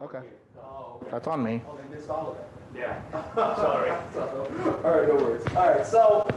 [0.00, 0.18] Okay.
[0.58, 1.10] Oh, okay.
[1.10, 1.62] That's on me.
[1.66, 2.48] Oh, they missed all of that.
[2.78, 3.00] Yeah.
[3.56, 3.90] Sorry.
[3.90, 5.42] All right, no worries.
[5.56, 6.28] All right, so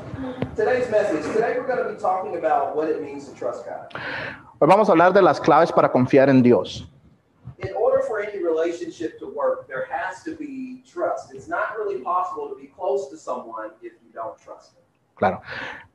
[0.56, 1.24] today's message.
[1.34, 3.92] Today we're going to be talking about what it means to trust God.
[4.62, 6.86] Hoy vamos a hablar de las claves para confiar en Dios.
[7.58, 11.34] In order for any relationship to work, there has to be trust.
[11.34, 14.84] It's not really possible to be close to someone if you don't trust them.
[15.20, 15.42] Claro.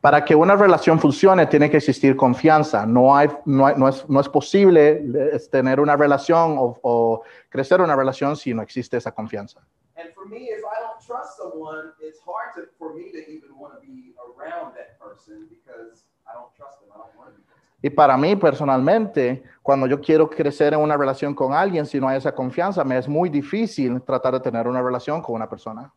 [0.00, 2.84] Para que una relación funcione, tiene que existir confianza.
[2.84, 7.22] No, hay, no, hay- no es, no es posible eh, tener una relación o, o
[7.48, 9.60] crecer una relación si no existe esa confianza.
[9.96, 13.56] And for me, if I don't trust someone, it's hard to, for me to even
[13.58, 16.90] want to be around that person because I don't trust them.
[16.92, 17.80] I don't want to be close.
[17.80, 22.08] Y para mí personalmente, cuando yo quiero crecer en una relación con alguien, si no
[22.08, 25.90] hay esa confianza, me es muy difícil tratar de tener una relación con una persona.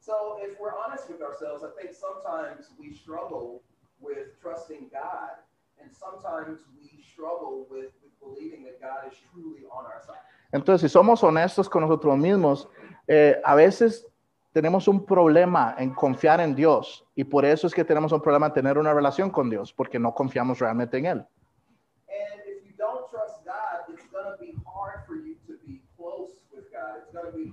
[0.00, 3.62] So if we're honest with ourselves, I think sometimes we struggle
[4.00, 5.36] with trusting God,
[5.80, 10.16] and sometimes we struggle with, with believing that God is truly on our side.
[10.52, 12.68] Entonces, si somos honestos con nosotros mismos,
[13.06, 14.06] eh, a veces
[14.52, 18.46] tenemos un problema en confiar en Dios y por eso es que tenemos un problema
[18.46, 21.26] en tener una relación con Dios, porque no confiamos realmente en Él.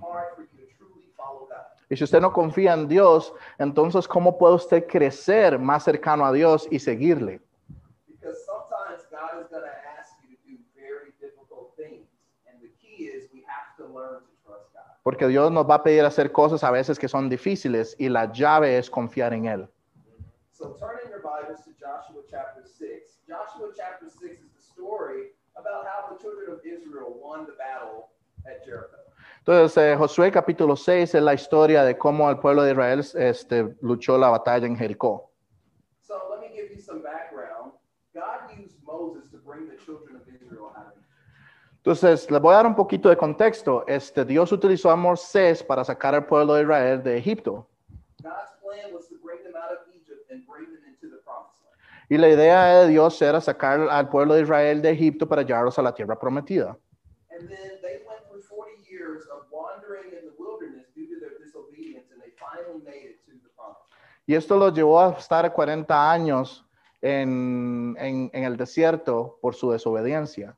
[0.00, 0.29] God,
[1.90, 6.32] Y si usted no confía en Dios, entonces, ¿cómo puede usted crecer más cercano a
[6.32, 7.40] Dios y seguirle?
[8.06, 12.06] Because sometimes God is going to ask you to do very difficult things.
[12.46, 15.02] And the key is we have to learn to trust God.
[15.02, 18.32] Porque Dios nos va a pedir hacer cosas a veces que son difíciles y la
[18.32, 19.68] llave es confiar en Él.
[20.52, 23.18] So turn in your Bibles to Joshua chapter 6.
[23.26, 28.10] Joshua chapter 6 is the story about how the children of Israel won the battle
[28.46, 29.09] at Jericho.
[29.40, 33.74] Entonces, eh, Josué capítulo 6 es la historia de cómo el pueblo de Israel este,
[33.80, 35.32] luchó la batalla en Jericó.
[36.00, 37.72] So let me give you some background.
[38.14, 41.06] God used Moses to bring the children of Israel out of Egypt.
[41.78, 43.84] Entonces, les voy a dar un poquito de contexto.
[43.86, 47.66] Este, Dios utilizó a Moisés para sacar al pueblo de Israel de Egipto.
[52.10, 55.78] Y la idea de Dios era sacar al pueblo de Israel de Egipto para llevarlos
[55.78, 56.76] a la tierra prometida.
[57.30, 61.38] And then they went through 40 years of wandering in the wilderness due to their
[61.38, 64.19] disobedience, and they finally made it to the promised land.
[64.30, 66.64] Y esto los llevó a estar 40 años
[67.02, 70.56] en, en- en el desierto por su desobediencia.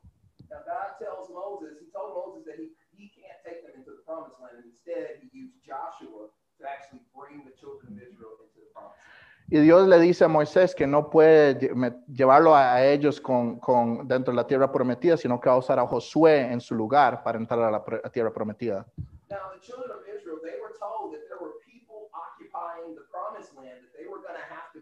[9.48, 11.58] Y Dios le dice a Moisés que no puede
[12.08, 15.78] llevarlo a, ellos con, con- dentro de la tierra prometida, sino que va a usar
[15.78, 18.86] a Josué en su lugar para entrar a la tierra prometida.
[19.28, 23.52] Now, the children of Israel, they were told that there were people occupying the promised
[23.56, 24.81] land that they were going to have to go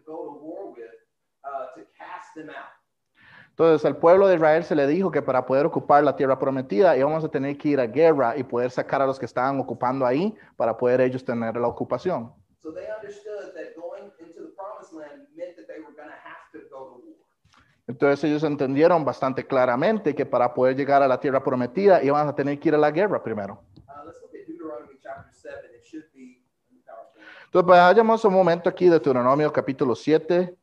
[3.61, 6.97] Entonces, al pueblo de Israel se le dijo que para poder ocupar la tierra prometida
[6.97, 10.05] íbamos a tener que ir a guerra y poder sacar a los que estaban ocupando
[10.05, 12.33] ahí para poder ellos tener la ocupación.
[12.57, 16.21] So they understood that going into the promised land meant that they were going to
[16.23, 17.17] have to go to war.
[17.87, 22.35] Entonces ellos entendieron bastante claramente que para poder llegar a la tierra prometida iban a
[22.35, 23.63] tener que ir a la guerra primero.
[23.87, 24.11] Uh,
[27.53, 30.55] Entonces vayamos un momento aquí de Deuteronomio capítulo 7,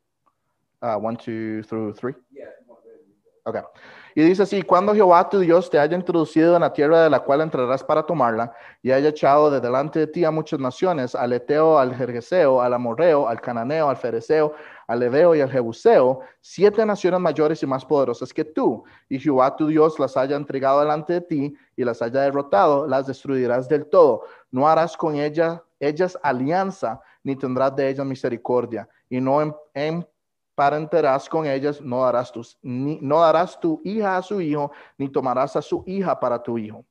[0.81, 1.19] 1,
[1.60, 2.16] 2 through 3.
[2.31, 3.12] Yeah, if you want to go ahead and
[3.44, 3.66] read that.
[3.66, 3.78] Ok.
[4.15, 7.21] Y dice así, cuando Jehová tu Dios te haya introducido en la tierra de la
[7.21, 11.34] cual entrarás para tomarla, y haya echado de delante de ti a muchas naciones, al
[11.34, 14.54] Eteo, al Jerjeseo, al Amorreo, al Cananeo, al Fereceo,
[14.87, 19.54] al Leveo y al Jebuseo, siete naciones mayores y más poderosas que tú, y Jehová
[19.54, 23.84] tu Dios las haya entregado delante de ti y las haya derrotado, las destruirás del
[23.91, 24.22] todo.
[24.50, 31.28] No harás con ella, ellas alianza, ni tendrás de ellas misericordia, y no em- emparentarás
[31.28, 35.55] con ellas, no darás, tus, ni, no darás tu hija a su hijo, ni tomarás
[35.56, 36.84] a su hija para tu hijo.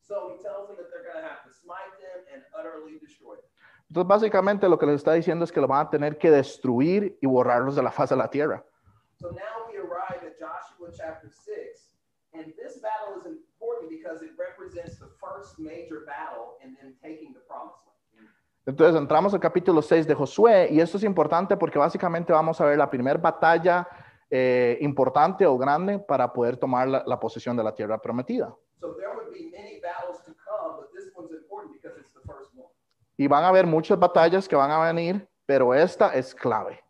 [0.00, 3.36] So he tells them that they're going to have to smite them and utterly destroy
[3.36, 3.44] them.
[3.88, 7.16] Entonces, básicamente lo que les está diciendo es que lo van a tener que destruir
[7.20, 8.64] y borrarlos de la faz de la tierra.
[9.16, 11.96] So now we arrive at Joshua chapter 6.
[12.32, 17.32] And this battle is important because it represents the first major battle in them taking
[17.34, 17.89] the promised land.
[18.66, 22.66] Entonces, entramos al capítulo 6 de Josué y esto es importante porque básicamente vamos a
[22.66, 23.88] ver la primera batalla
[24.30, 28.54] eh, importante o grande para poder tomar la, la posesión de la tierra prometida.
[28.78, 29.20] So come.
[33.16, 36.82] Y van a haber muchas batallas que van a venir, pero esta es clave.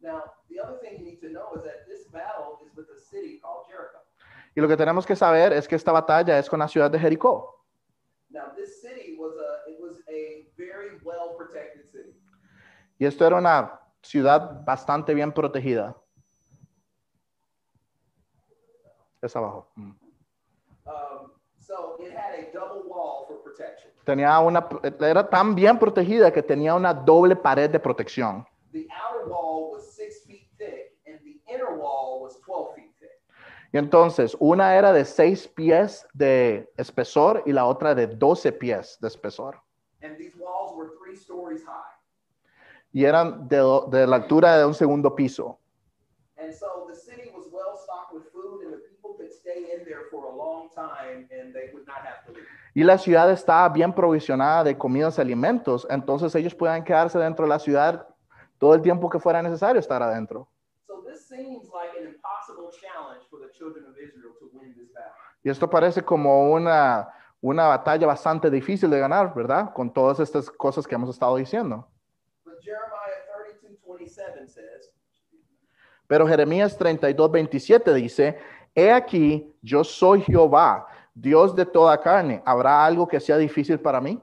[0.00, 2.98] Now, the other thing you need to know is that this battle is with a
[2.98, 3.98] city called Jericho.
[4.54, 6.98] Y lo que tenemos que saber es que esta batalla es con la ciudad de
[6.98, 7.66] Jericó.
[8.30, 12.14] Now, this city was a it was a very well protected city.
[13.00, 15.96] Y esto era una ciudad bastante bien protegida.
[19.22, 19.72] Es abajo.
[19.74, 19.90] Mm.
[20.84, 21.30] Um,
[21.70, 23.92] So it had a double wall for protection.
[24.04, 24.66] Tenía una,
[25.00, 28.44] era tan bien protegida que tenía una doble pared de protección.
[28.72, 33.22] The outer wall was six feet thick, and the inner wall was 12 feet thick.
[33.72, 38.98] Y entonces, una era de 6 pies de espesor y la otra de 12 pies
[39.00, 39.62] de espesor.
[40.02, 41.89] And these walls were three stories high.
[42.92, 43.58] Y eran de,
[43.90, 45.58] de la altura de un segundo piso.
[46.36, 49.84] And so the city was well stocked with food, and the people could stay in
[49.84, 52.46] there for a long time, and they would not have to leave.
[52.74, 57.44] Y la ciudad estaba bien provisionada de comidas y alimentos, entonces ellos podían quedarse dentro
[57.44, 58.06] de la ciudad
[58.58, 60.48] todo el tiempo que fuera necesario estar adentro.
[60.86, 64.92] So this seems like an impossible challenge for the children of Israel to win this
[64.92, 65.12] battle.
[65.42, 67.08] Y esto parece como una,
[67.40, 69.72] una batalla bastante difícil de ganar, ¿verdad?
[69.72, 71.88] Con todas estas cosas que hemos estado diciendo.
[72.44, 73.80] But Jeremiah 32 27 says,
[76.06, 78.38] Pero Jeremías 32, 27 dice,
[78.74, 82.42] He aquí, yo soy Jehová, Dios de toda carne.
[82.44, 84.20] ¿Habrá algo que sea difícil para mí?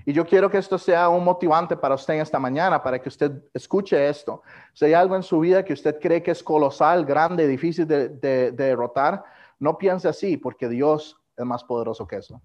[0.07, 3.09] Y yo quiero que esto sea un motivante para usted en esta mañana, para que
[3.11, 4.43] usted escuche esto.
[4.73, 8.09] Si hay algo en su vida que usted cree que es colosal, grande, difícil de,
[8.09, 9.23] de- de derrotar,
[9.59, 12.41] no piense así, porque Dios es más poderoso que eso.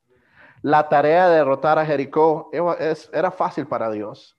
[0.62, 4.38] La tarea de derrotar a Jericó era fácil para Dios,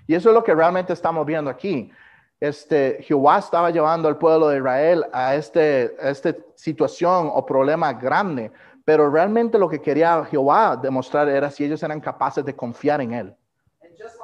[0.06, 1.90] Y eso es lo que realmente estamos viendo aquí.
[2.38, 7.92] Este, Jehová estaba llevando al pueblo de Israel a, este, a esta situación o problema
[7.94, 8.52] grande,
[8.84, 13.14] pero realmente lo que quería Jehová demostrar era si ellos eran capaces de confiar en
[13.14, 13.36] él.
[13.82, 14.16] And just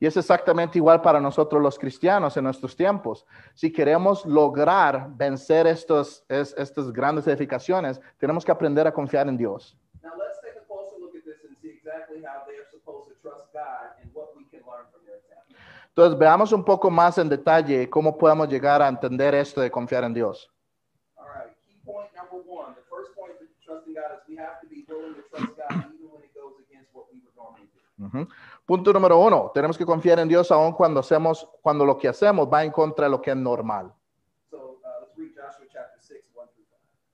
[0.00, 3.26] Y es exactamente igual para nosotros los cristianos en nuestros tiempos.
[3.54, 9.36] Si queremos lograr vencer estos, es- estas grandes edificaciones, tenemos que aprender a confiar en
[9.36, 9.76] Dios.
[15.88, 20.04] Entonces, veamos un poco más en detalle cómo podemos llegar a entender esto de confiar
[20.04, 20.48] en Dios.
[21.16, 21.56] All right,
[28.68, 32.46] Punto número uno, tenemos que confiar en Dios aun cuando hacemos, cuando lo que hacemos
[32.52, 33.90] va en contra de lo que es normal.
[34.50, 36.66] So uh, let's read Joshua chapter 6, 1 through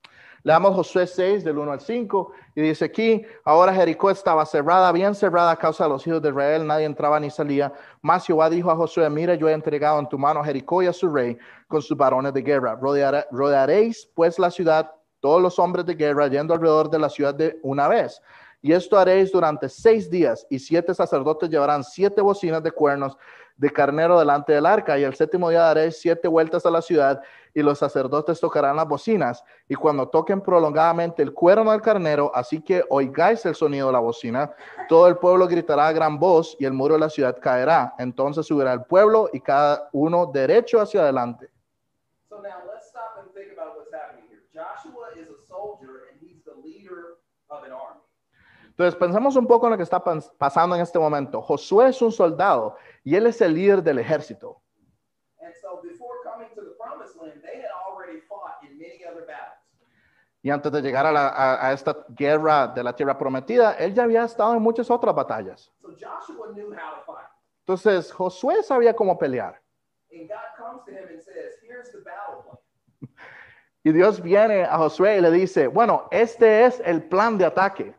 [0.03, 0.09] 5.
[0.43, 5.15] Leamos Josué 6 del 1 al 5 y dice aquí, ahora Jericó estaba cerrada, bien
[5.15, 7.71] cerrada a causa de los hijos de Israel, nadie entraba ni salía.
[8.01, 10.87] Mas Jehová dijo a Josué, mira, yo he entregado en tu mano a Jericó y
[10.87, 11.37] a su rey
[11.69, 12.77] con sus varones de guerra.
[12.77, 17.33] Rodeará- rodearéis pues la ciudad, todos los hombres de guerra, yendo alrededor de la ciudad
[17.33, 18.21] de una vez.
[18.65, 23.15] Y esto haréis durante seis días, y siete sacerdotes llevarán siete bocinas de cuernos
[23.57, 27.21] de carnero delante del arca, y el séptimo día daréis siete vueltas a la ciudad,
[27.53, 32.59] y los sacerdotes tocarán las bocinas, y cuando toquen prolongadamente el cuerno del carnero, así
[32.59, 34.51] que oigáis el sonido de la bocina,
[34.89, 37.93] todo el pueblo gritará a gran voz, y el muro de la ciudad caerá.
[37.99, 41.51] Entonces subirá el pueblo, y cada uno derecho hacia adelante.
[42.27, 44.41] So now let's stop and think about what's happening here.
[44.51, 47.19] Joshua is a soldier and he's the leader
[47.51, 48.01] of an army.
[48.77, 51.41] Entonces, pensemos un poco en lo que está pas- pasando en este momento.
[51.41, 54.61] Josué es un soldado y él es el líder del ejército.
[60.41, 63.93] Y antes de llegar a, la- a- a esta guerra de la tierra prometida, él
[63.93, 65.71] ya había estado en muchas otras batallas.
[65.81, 67.29] So Joshua knew how to fight.
[67.61, 69.59] Entonces, Josué sabía cómo pelear.
[73.83, 77.95] Y Dios viene a Josué y le dice, bueno, este es el plan de ataque.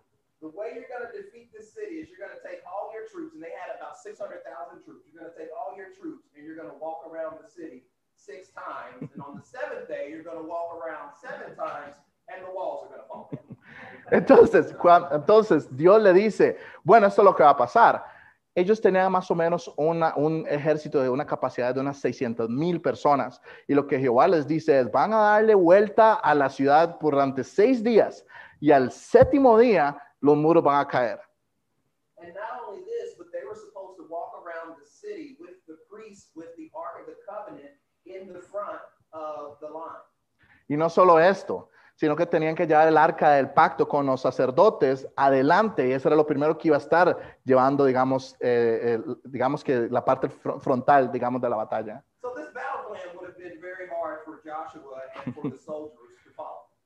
[0.47, 3.03] The way you're going to defeat this city is you're going to take all your
[3.11, 4.47] troops, and they had about 600,000
[4.87, 5.03] troops.
[5.11, 7.83] You're going to take all your troops and you're going to walk around the city
[8.15, 9.11] six times.
[9.11, 11.99] And on the seventh day, you're going to walk around seven times,
[12.31, 13.03] and the walls are
[14.15, 18.05] Entonces, cuan- entonces Dios le dice, bueno, esto es lo que va a pasar.
[18.55, 22.81] Ellos tenían más o menos una- un ejército de una capacidad de unas 600 mil
[22.81, 23.43] personas.
[23.67, 27.43] Y lo que Jehová les dice es, van a darle vuelta a la ciudad durante
[27.43, 28.25] seis días
[28.61, 31.21] y al séptimo día los muros van a caer.
[32.19, 35.77] And not only this, but they were supposed to walk around the city with the
[35.91, 37.73] priests with the Ark of the Covenant
[38.07, 38.81] in the front
[39.13, 40.03] of the line.
[40.69, 44.21] Y no solo esto, sino que tenían que llevar el arca del pacto con los
[44.23, 49.19] sacerdotes adelante, y eso era lo primero que iba a estar llevando, digamos, eh, el-
[49.25, 52.03] digamos que la parte fr- frontal, digamos, de la batalla.
[52.21, 56.06] So this battle plan would have been very hard for Joshua and for the soldiers.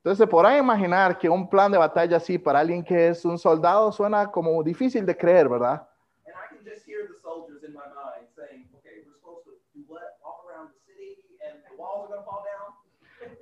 [0.00, 3.38] Entonces se podrán imaginar que un plan de batalla así para alguien que es un
[3.38, 5.86] soldado suena como difícil de creer, ¿verdad?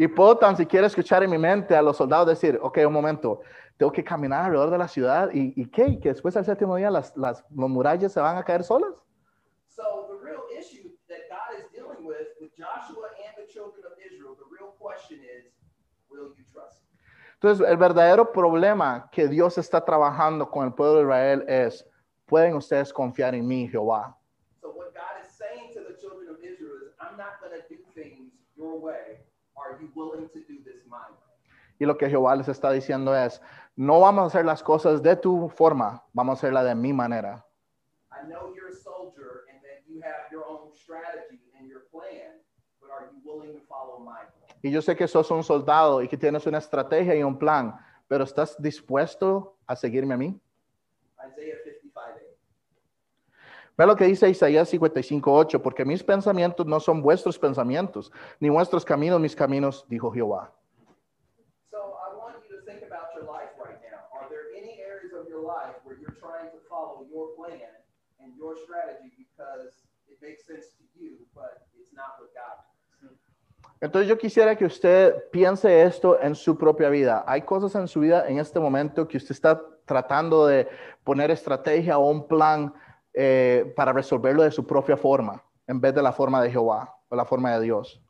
[0.01, 3.41] Y puedo tan siquiera escuchar en mi mente a los soldados decir, ok, un momento,
[3.77, 6.75] tengo que caminar alrededor de la ciudad y, y qué, y que después al séptimo
[6.75, 8.95] día las, las, las murallas se van a caer solas.
[9.69, 13.95] So the real issue that God is dealing with with Joshua and the children of
[13.99, 16.08] Israel, the real question is, will you trust?
[16.08, 16.08] me?
[17.41, 21.89] Entonces, el verdadero problema que Dios está trabajando con el pueblo de Israel es,
[22.27, 24.19] ¿pueden ustedes confiar en mí, Jehová?
[24.61, 27.63] So what God is saying to the children of Israel is, I'm not going to
[27.69, 29.21] do things your way.
[29.55, 31.29] Are you willing to do this my way?
[31.79, 33.41] Y lo que Jehová les está diciendo es,
[33.77, 37.45] no vamos a hacer las cosas de tu forma, vamos a hacerla de mi manera.
[38.11, 42.43] I know you're a soldier and that you have your own strategy and your plan,
[42.81, 44.38] but are you willing to follow my plan?
[44.63, 47.75] Y yo sé que sos un soldado y que tienes una estrategia y un plan,
[48.09, 50.41] pero ¿estás dispuesto a seguirme a mí?
[51.15, 52.29] Isaiah 55 8.
[53.77, 58.11] Ve lo que dice Isaías 55:8, porque mis pensamientos no son vuestros pensamientos,
[58.41, 60.53] ni vuestros caminos mis caminos, dijo Jehová.
[68.39, 72.63] Your strategy because it makes sense to you, but it's not what God?
[73.81, 77.25] Entonces yo quisiera que usted piense esto en su propia vida.
[77.27, 80.69] Hay cosas en su vida en este momento que usted está tratando de
[81.05, 82.75] poner estrategia o un plan
[83.15, 87.17] eh, para resolverlo de su propia forma, en vez de la forma de Jehová o
[87.17, 88.03] la forma de Dios.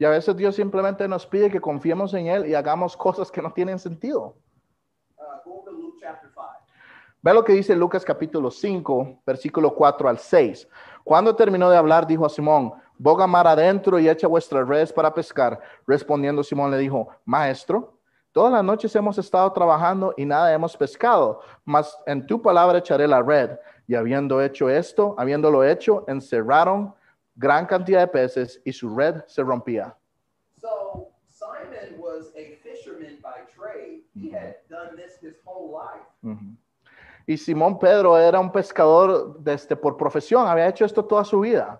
[0.00, 3.42] Y a veces Dios simplemente nos pide que confiemos en Él y hagamos cosas que
[3.42, 4.36] no tienen sentido.
[5.16, 6.40] Uh, go to Luke chapter 5.
[7.28, 10.66] Ve lo que dice Lucas capítulo 5, versículo 4 al 6.
[11.04, 15.12] Cuando terminó de hablar, dijo a Simón, boga mar adentro y echa vuestras redes para
[15.12, 15.60] pescar.
[15.86, 17.98] Respondiendo Simón le dijo, Maestro,
[18.32, 23.06] todas las noches hemos estado trabajando y nada hemos pescado, mas en tu palabra echaré
[23.06, 23.58] la red.
[23.86, 26.94] Y habiendo hecho esto, habiéndolo hecho, encerraron
[27.36, 29.94] gran cantidad de peces y su red se rompía.
[30.58, 34.00] So Simon was a fisherman by trade.
[34.14, 36.06] He had done this his whole life.
[37.28, 41.78] Y Simón Pedro era un pescador desde, por profesión, había hecho esto toda su vida.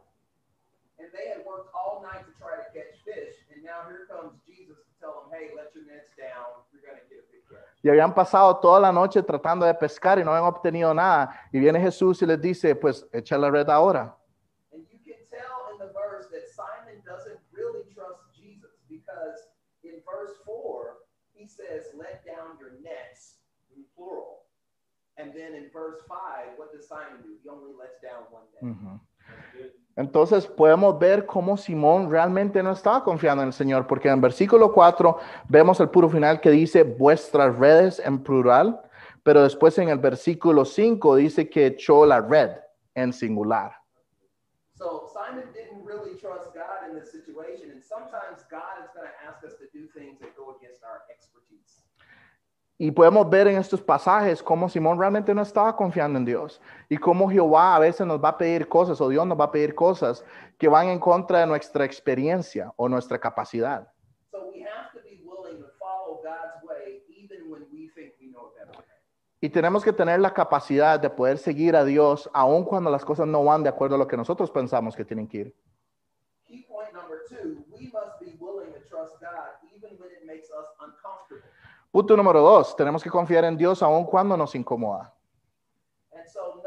[0.98, 3.34] And they had worked all night to try to catch fish.
[3.50, 6.52] And now here comes Jesus to tell them, hey, let your nets down.
[6.70, 7.80] You're going to get a big catch.
[7.82, 11.30] Y habían pasado toda la noche tratando de pescar y no habían obtenido nada.
[11.50, 14.14] Y viene Jesús y les dice, pues echa la red ahora.
[14.74, 19.48] And you can tell in the verse that Simon doesn't really trust Jesus because
[19.82, 20.98] in verse 4,
[21.32, 23.38] he says, let down your nets,
[23.74, 24.38] in plural.
[25.18, 27.34] And then in verse 5, what does Simon do?
[27.42, 29.00] He only lets down one net.
[29.96, 34.72] Entonces podemos ver cómo Simón realmente no estaba confiando en el Señor, porque en versículo
[34.72, 38.80] 4 vemos el puro final que dice vuestras redes en plural,
[39.25, 42.52] pero después en el versículo 5 dice que echó la red
[42.94, 43.72] en singular.
[44.76, 47.72] So Simon didn't really trust God in this situation.
[47.72, 51.02] And sometimes God is going to ask us to do things that go against our.
[52.80, 56.97] Y podemos ver en estos pasajes cómo Simón realmente no estaba confiando en Dios y
[56.97, 59.75] cómo Jehová a veces nos va a pedir cosas o Dios nos va a pedir
[59.75, 60.25] cosas
[60.56, 63.92] que van en contra de nuestra experiencia o nuestra capacidad.
[64.30, 68.28] So we have to be willing to follow God's way even when we think we
[68.30, 68.87] know a better way.
[69.40, 73.26] Y tenemos que tener la capacidad de poder seguir a Dios aun cuando las cosas
[73.26, 75.54] no van de acuerdo a lo que nosotros pensamos que tienen que ir.
[76.47, 80.49] Key point number two, we must be willing to trust God even when it makes
[80.52, 81.42] us uncomfortable.
[81.90, 85.14] Punto número dos, tenemos que confiar en Dios aun cuando nos incomoda.
[86.26, 86.59] So.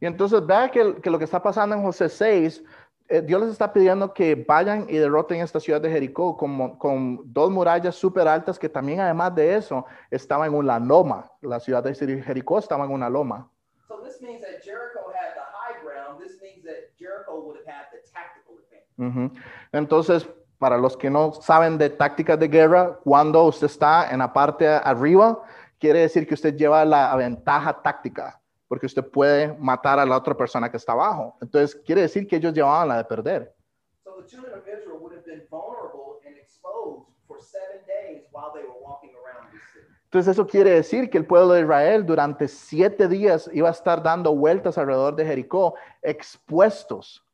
[0.00, 2.64] Y entonces vea que, que lo que está pasando en José 6,
[3.08, 7.20] eh, Dios les está pidiendo que vayan y derroten esta ciudad de Jericó con, con
[7.32, 11.30] dos murallas súper altas que también además de eso estaban en una loma.
[11.40, 13.48] La ciudad de Jericó estaba en una loma.
[14.20, 16.20] means that Jericho had the high ground.
[16.22, 18.02] This means that Jericho would have had the
[19.72, 20.28] Entonces,
[20.58, 24.68] para los que no saben de tácticas de guerra, cuando usted está en la parte
[24.68, 25.42] arriba,
[25.78, 30.36] quiere decir que usted lleva la ventaja táctica, porque usted puede matar a la otra
[30.36, 31.36] persona que está abajo.
[31.40, 33.52] Entonces, quiere decir que ellos llevaban la de perder.
[34.04, 38.52] So the children of Israel would have been vulnerable and exposed for seven days while
[38.54, 39.86] they were walking around the city.
[40.04, 44.02] Entonces, eso quiere decir que el pueblo de Israel durante siete días iba a estar
[44.02, 47.24] dando vueltas alrededor de Jericó, expuestos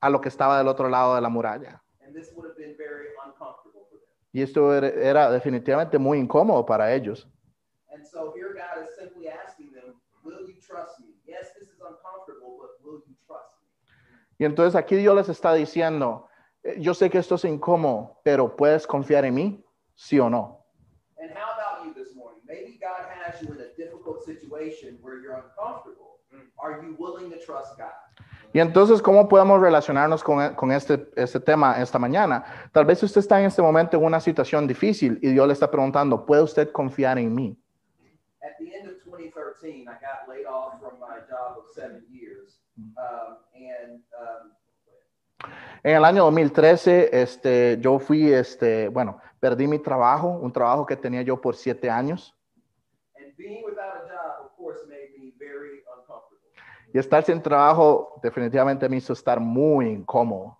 [0.00, 1.82] a lo que estaba del otro lado de la muralla.
[2.04, 4.08] And this would have been very uncomfortable for them.
[4.32, 7.28] Y esto era- era definitivamente muy incómodo para ellos.
[7.92, 11.14] And so here God is simply asking them, Will you trust me?
[11.26, 13.68] Yes, this is uncomfortable, but will you trust me?
[14.38, 16.28] Y entonces aquí Dios les está diciendo,
[16.62, 19.64] eh, yo sé que esto es incómodo, pero ¿puedes confiar en mí?
[19.94, 20.64] Sí o no.
[21.18, 22.40] And how about you this morning?
[22.46, 26.20] Maybe God has you in a difficult situation where you're uncomfortable.
[26.58, 27.92] Are you willing to trust God?
[28.52, 32.44] Y entonces, ¿cómo podemos relacionarnos con, e- con este, este tema esta mañana?
[32.72, 35.70] Tal vez usted está en este momento en una situación difícil y Dios le está
[35.70, 37.56] preguntando, ¿puede usted confiar en mí?
[38.42, 42.58] At the end of 2013, I got laid off from my job of seven years.
[42.96, 44.52] Um, and um,
[45.82, 50.96] En el año 2013, este, yo fui, este, bueno, perdí mi trabajo, un trabajo que
[50.96, 52.36] tenía yo por siete años.
[53.16, 56.36] and being without a job, of course, made me very uncomfortable.
[56.92, 60.56] Y estar sin trabajo definitivamente me hizo estar muy incómodo.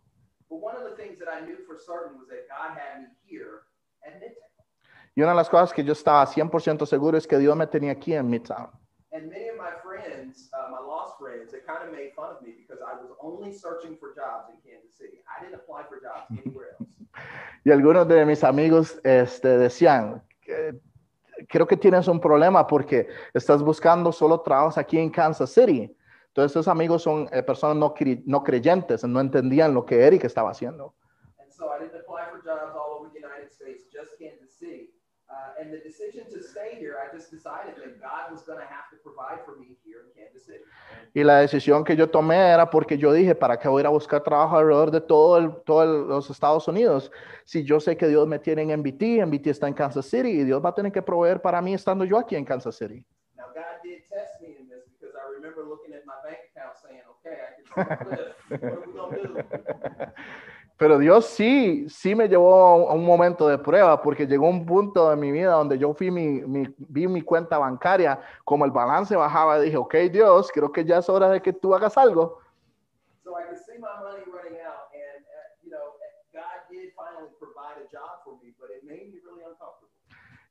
[0.49, 3.09] But one of the things that I knew for certain was that God had me
[3.27, 3.63] here
[4.05, 4.51] at Midtown.
[5.17, 7.93] Y una de las cosas que yo estaba 100% seguro es que Dios me tenía
[7.93, 8.71] aquí en Midtown.
[9.13, 12.53] And many of my friends, my lost friends, they kind of made fun of me
[12.53, 15.19] because I was only searching for jobs in Kansas City.
[15.27, 16.89] I didn't apply for jobs anywhere else.
[17.65, 20.81] Y algunos de mis amigos este, decían, "Que-
[21.49, 25.95] creo que tienes un problema porque estás buscando solo trabajos aquí en Kansas City.
[26.31, 27.95] Entonces, esos amigos son eh, personas no,
[28.27, 30.95] no creyentes, no entendían lo que Eric estaba haciendo.
[31.39, 34.95] And so I didn't apply for jobs all over the United States, just Kansas City.
[35.31, 38.67] Uh, and the decision to stay here, I just decided that God was going to
[38.67, 40.65] have to provide for me here in Kansas City.
[41.15, 43.87] Y la decisión que yo tomé era porque yo dije, ¿para qué voy a ir
[43.87, 47.13] a buscar trabajo alrededor de todo, el, todo los Estados Unidos?
[47.45, 50.45] Si yo sé que Dios me tiene en MBT, MBT está en Kansas City y
[50.45, 53.05] Dios va a tener que proveer para mí estando yo aquí en Kansas City.
[53.37, 56.77] Now, God did test me in this because I remember looking at my bank account
[56.77, 57.39] saying, okay, I can still live.
[57.39, 57.60] What are we going to do?
[60.77, 65.11] Pero Dios sí, sí me llevó a un- momento de prueba porque llegó un punto
[65.11, 69.15] de mi vida donde yo fui mi, mi- vi mi cuenta bancaria, como el balance
[69.15, 72.39] bajaba, dije, ok Dios, creo que ya es hora de que tú hagas algo.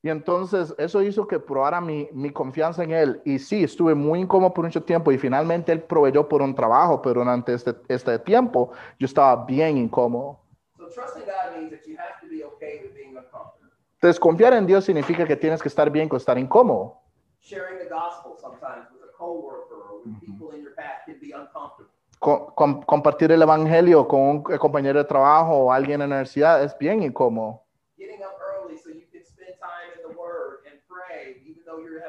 [0.02, 3.22] Y entonces eso hizo que probara mi, mi confianza en Él.
[3.26, 7.02] Y sí, estuve muy incómodo por mucho tiempo y finalmente Él proveyó por un trabajo,
[7.02, 10.40] pero durante este, este tiempo yo estaba bien incómodo.
[10.78, 13.70] So trusting God means that you have to be okay with being uncomfortable.
[13.96, 16.96] Entonces confiar en Dios significa que tienes que estar bien con estar incómodo.
[17.42, 21.34] Sharing the gospel sometimes with a coworker or with people in your path can be
[21.34, 21.92] uncomfortable.
[22.20, 26.16] Co- com- compartir el evangelio con un eh, compañero de trabajo o alguien en la
[26.16, 27.64] universidad es bien incómodo.
[27.98, 31.80] Getting up early so you can spend time in the Word and pray, even though
[31.80, 32.09] you have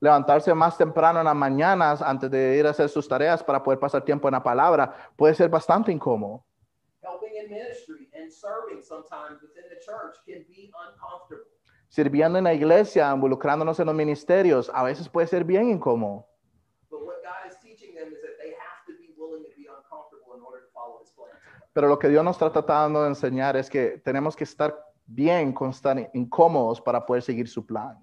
[0.00, 3.78] Levantarse más temprano en las mañanas antes de ir a hacer sus tareas para poder
[3.78, 6.44] pasar tiempo en la palabra puede ser bastante incómodo.
[7.02, 11.46] Helping in ministry and serving sometimes within the church can be uncomfortable.
[11.88, 16.26] Sirviendo en la iglesia, involucrándonos en los ministerios, a veces puede ser bien incómodo.
[21.72, 24.74] Pero lo que Dios nos está tratando de enseñar es que tenemos que estar
[25.06, 27.96] bien con estar incómodos para poder seguir su plan.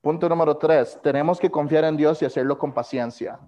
[0.00, 3.38] Punto número tres, tenemos que confiar en Dios y hacerlo con paciencia.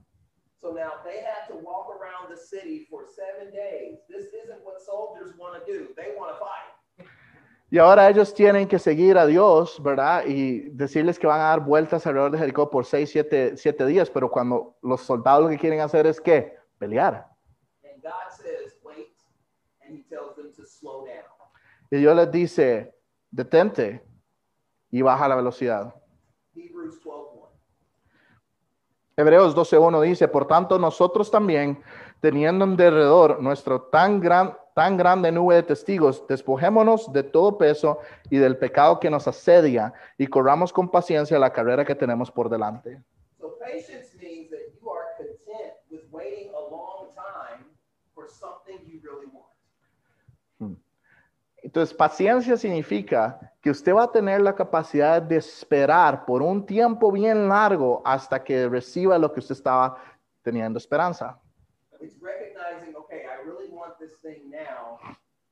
[0.61, 3.99] So now they had to walk around the city for seven days.
[4.09, 6.77] This isn't what soldiers want to do, they want to fight.
[7.69, 10.25] Y ahora ellos tienen que seguir a Dios, ¿verdad?
[10.27, 14.09] Y decirles que van a dar vueltas alrededor de Jericó por seis, siete, siete días,
[14.09, 17.27] pero cuando los soldados lo que quieren hacer es que pelear.
[17.85, 19.15] And God says, wait,
[19.83, 19.86] and He tells them to slow down.
[21.91, 22.95] Y Dios les dice,
[23.31, 24.05] detente
[24.91, 25.95] y baja la velocidad.
[26.55, 27.49] Hebrews 12:1.
[29.19, 31.83] Hebreos 12.1 dice, por tanto nosotros también,
[32.21, 38.01] teniendo en derredor nuestro tan, gran, tan grande nube de testigos, despojémonos de todo peso
[38.29, 42.51] y del pecado que nos asedia y corramos con paciencia la carrera que tenemos por
[42.51, 43.03] delante.
[43.39, 47.65] So patience means that you are content with waiting a long time
[48.15, 49.47] for something you really want.
[51.67, 57.11] Entonces, paciencia significa que usted va a tener la capacidad de esperar por un tiempo
[57.11, 60.01] bien largo hasta que reciba lo que usted estaba
[60.43, 61.41] teniendo esperanza.
[62.01, 65.01] It's recognizing, okay, I really want this thing now,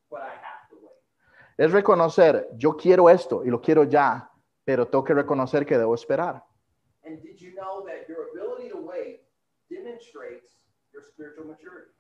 [0.09, 0.94] but I have to wait.
[1.59, 4.31] Es reconocer, yo quiero esto y lo quiero ya,
[4.64, 6.44] pero tengo que reconocer que debo esperar.
[7.05, 9.22] And did you know that your ability to wait
[9.68, 11.90] demonstrates your spiritual maturity?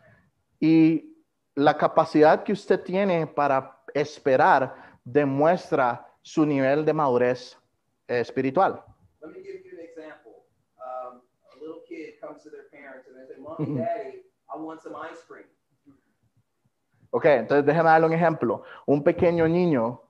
[0.60, 1.16] Y
[1.56, 7.56] la capacidad que usted tiene para esperar demuestra su nivel de madurez
[8.08, 8.84] eh, espiritual.
[9.22, 10.44] Let me give you an example.
[10.78, 11.22] Um,
[11.54, 14.94] a little kid comes to their parents and they say, Mommy, Daddy, I want some
[14.96, 15.44] ice cream.
[17.10, 18.64] Ok, entonces déjeme darle un ejemplo.
[18.86, 20.02] Un pequeño niño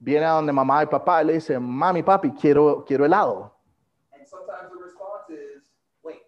[0.00, 3.54] viene a donde mamá y papá y le dice, mami, papi, quiero, quiero helado.
[4.12, 5.72] And sometimes the response is,
[6.02, 6.26] wait.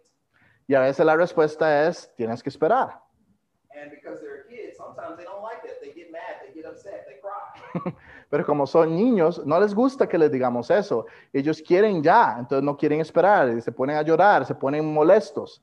[0.68, 3.02] Y a veces la respuesta es, tienes que esperar.
[3.74, 5.49] And because they're kids, sometimes they don't like
[8.30, 11.06] Pero como son niños, no les gusta que les digamos eso.
[11.32, 15.62] Ellos quieren ya, entonces no quieren esperar y se ponen a llorar, se ponen molestos.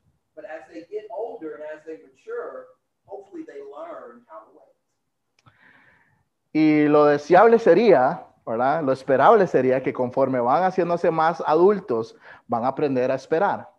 [6.54, 8.82] Y lo deseable sería, ¿verdad?
[8.84, 12.16] Lo esperable sería que conforme van haciéndose más adultos,
[12.48, 13.70] van a aprender a esperar.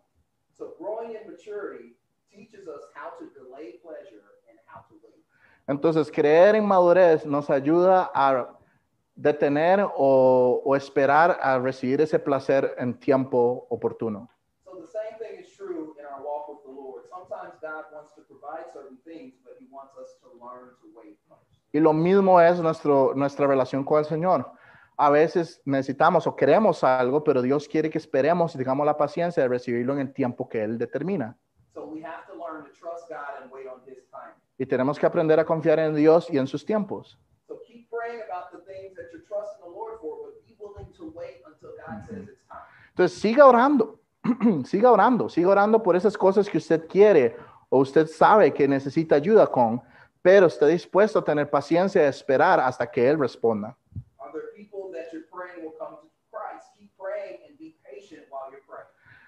[0.53, 1.97] So growing in maturity
[2.31, 5.23] teaches us how to delay pleasure and how to wait.
[5.69, 8.57] Entonces, creer en madurez nos ayuda a
[9.15, 14.27] detener o, o esperar a recibir ese placer en tiempo oportuno.
[14.65, 17.03] So the same thing is true in our walk with the Lord.
[17.07, 21.19] Sometimes God wants to provide certain things, but he wants us to learn to wait
[21.27, 21.45] first.
[21.71, 24.51] Y lo mismo es nuestro, nuestra relación con el Señor.
[24.97, 29.43] A veces necesitamos o queremos algo, pero Dios quiere que esperemos y tengamos la paciencia
[29.43, 31.37] de recibirlo en el tiempo que Él determina.
[31.75, 34.33] So we have to learn to trust God and wait on his time.
[34.59, 37.17] Y tenemos que aprender a confiar en Dios y en sus tiempos.
[42.89, 43.99] Entonces, siga orando,
[44.65, 47.37] siga orando, siga orando por esas cosas que usted quiere
[47.69, 49.81] o usted sabe que necesita ayuda con,
[50.21, 53.77] pero esté dispuesto a tener paciencia de esperar hasta que Él responda.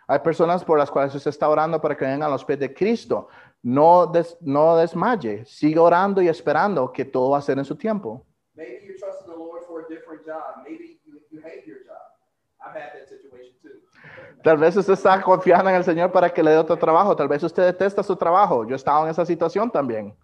[0.08, 2.74] Hay personas por las cuales usted está orando para que vengan a los pies de
[2.74, 3.30] Cristo.
[3.63, 7.76] No, des- no desmaye, siga orando y esperando que todo va a ser en su
[7.76, 8.26] tiempo.
[8.56, 10.63] Maybe you're trusting the Lord for a different job.
[10.63, 12.02] Maybe you, you hate your job.
[12.60, 13.82] I've had that situation too.
[14.43, 17.15] Tal vez usted está confiando en el Señor para que le dé otro trabajo.
[17.15, 18.65] Tal vez usted detesta su trabajo.
[18.67, 20.15] Yo estaba en esa situación también.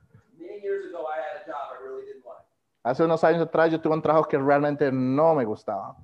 [2.83, 5.95] Hace unos años atrás yo tuve un trabajo que realmente no me gustaba.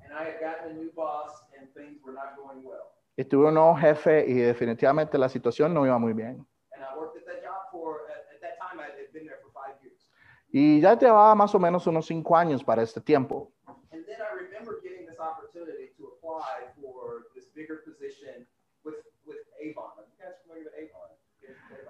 [3.16, 6.46] Y tuve un nuevo jefe y definitivamente la situación no iba muy bien.
[6.74, 9.38] And I worked at that job for, at, at that time, I had been there
[9.40, 10.10] for five years.
[10.56, 13.50] Y ya llevaba más o menos unos cinco años para este tiempo.
[13.90, 18.46] And then I remember getting this opportunity to apply for this bigger position
[18.84, 18.94] with,
[19.26, 19.90] with Avon.
[19.98, 21.10] Are you guys familiar with Avon?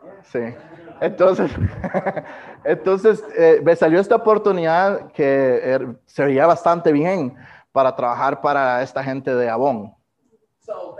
[0.00, 0.24] Avon?
[0.24, 0.54] Sí.
[1.02, 1.50] Entonces,
[2.64, 7.36] entonces eh, me salió esta oportunidad que er- se veía bastante bien
[7.70, 9.94] para trabajar para esta gente de Avon.
[10.60, 10.96] So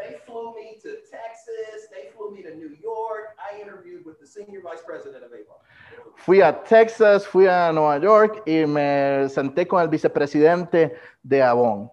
[6.16, 11.90] Fui a Texas, fui a Nueva York y me senté con el vicepresidente de Avon.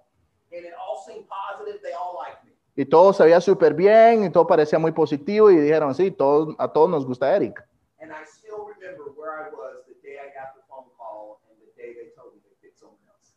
[0.53, 1.81] And it all seemed positive.
[1.81, 2.51] They all liked me.
[2.75, 6.55] Y todo se veía súper bien y todo parecía muy positivo y dijeron, sí, todos,
[6.57, 7.63] a todos nos gusta Eric.
[7.99, 11.59] And I still remember where I was the day I got the phone call and
[11.59, 13.33] the day they told me to pick someone else.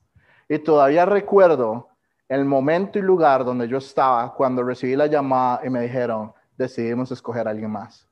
[0.48, 1.88] Y todavía recuerdo
[2.28, 7.10] el momento y lugar donde yo estaba cuando recibí la llamada y me dijeron, decidimos
[7.10, 8.08] escoger a alguien más.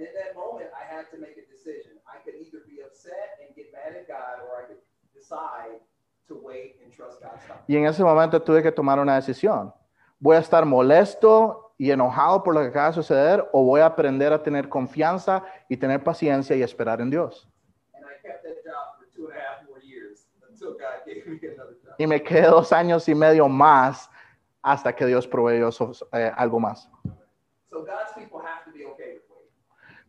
[0.00, 1.92] And in that moment, I had to make a decision.
[2.08, 4.80] I could either be upset and get mad at God, or I could
[5.14, 5.76] decide
[6.28, 7.64] to wait and trust God's timing.
[7.68, 9.74] Y en ese momento tuve que tomar una decisión.
[10.18, 13.86] ¿Voy a estar molesto y enojado por lo que acaba de suceder o voy a
[13.86, 17.46] aprender a tener confianza y tener paciencia y esperar en Dios?
[21.98, 24.10] Y me quedé dos años y medio más
[24.62, 25.68] hasta que Dios proveyó
[26.12, 26.88] eh, algo más.
[27.70, 29.50] So God's people have to be okay with waiting.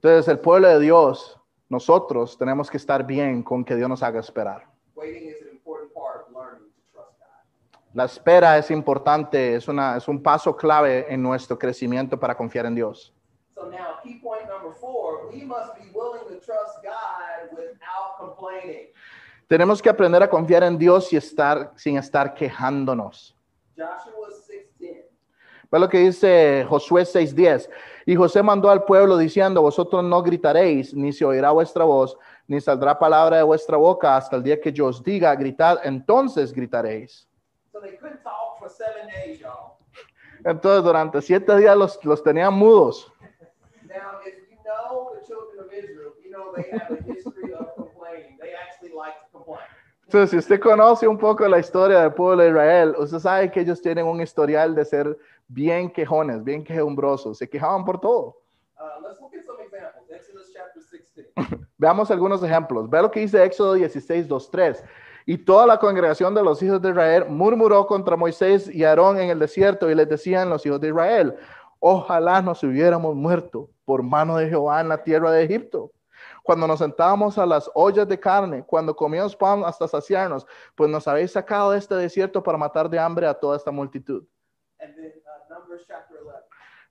[0.04, 4.20] Entonces el pueblo de Dios, nosotros tenemos que estar bien con que Dios nos haga
[4.20, 4.66] esperar.
[4.96, 7.94] Waiting is an important part of learning to trust God.
[7.94, 12.66] La espera es importante, es, una, es un paso clave en nuestro crecimiento para confiar
[12.66, 13.14] en Dios.
[13.54, 18.88] So now, key point number four: we must be willing to trust God without complaining.
[19.48, 23.38] Tenemos que aprender a confiar en Dios y estar sin estar quejándonos.
[23.78, 25.06] Joshua 6:10.
[25.72, 27.70] Ve lo que dice Josué 6:10.
[28.12, 32.60] Y José mandó al pueblo diciendo, vosotros no gritaréis, ni se oirá vuestra voz, ni
[32.60, 37.26] saldrá palabra de vuestra boca hasta el día que yo os diga, gritad, entonces gritaréis.
[40.44, 43.10] Entonces durante siete días los, los tenían mudos.
[43.88, 47.74] Now, if you know the children of Israel, you know they have a history of
[47.78, 48.38] complaining.
[48.42, 49.64] They actually like to complain.
[50.12, 53.62] Entonces, si usted conoce un poco la historia del pueblo de Israel, usted sabe que
[53.62, 55.18] ellos tienen un historial de ser
[55.52, 58.38] bien quejones, bien quejumbrosos, se quejaban por todo.
[58.78, 60.10] Uh, let's look at some examples.
[60.10, 61.68] Exodus chapter 16.
[61.78, 62.90] Veamos algunos ejemplos.
[62.90, 64.84] Ve lo que dice Éxodo 16, 2, 3.
[65.26, 69.30] Y toda la congregación de los hijos de Israel murmuró contra Moisés y Aarón en
[69.30, 71.36] el desierto y les decían los hijos de Israel,
[71.80, 75.92] ojalá nos hubiéramos muerto por mano de Jehová en la tierra de Egipto.
[76.44, 81.08] Cuando nos sentábamos a las ollas de carne, cuando comíamos pan hasta saciarnos, pues nos
[81.08, 84.24] habéis sacado de este desierto para matar de hambre a toda esta multitud.
[84.82, 85.21] And then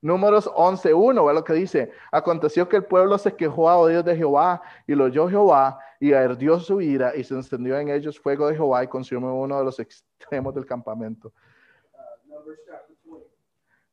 [0.02, 1.92] Números 11.1, ve lo que dice.
[2.10, 6.14] Aconteció que el pueblo se quejó a oídos de Jehová y lo oyó Jehová y
[6.14, 9.64] ardió su ira y se encendió en ellos fuego de Jehová y consumió uno de
[9.64, 11.30] los extremos del campamento.
[11.92, 13.26] Uh, Numbers chapter 20.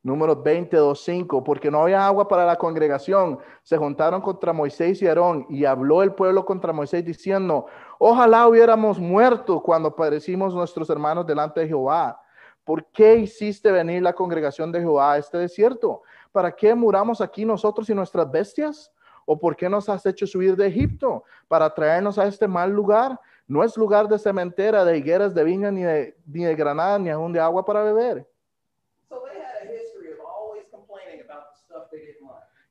[0.01, 5.45] Números 22.5, porque no había agua para la congregación, se juntaron contra Moisés y Aarón
[5.49, 7.65] y habló el pueblo contra Moisés diciendo,
[7.99, 12.21] ojalá hubiéramos muerto cuando parecimos nuestros hermanos delante de Jehová.
[12.67, 16.03] ¿Por qué hiciste venir la congregación de Jehová a este desierto?
[16.33, 18.91] ¿Para qué muramos aquí nosotros y nuestras bestias?
[19.25, 23.17] ¿O por qué nos has hecho subir de Egipto para traernos a este mal lugar?
[23.47, 27.09] No es lugar de cementera, de higueras, de viña, ni de, ni de granada, ni
[27.09, 28.27] aún de agua para beber.